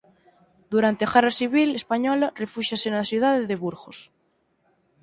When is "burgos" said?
3.63-3.97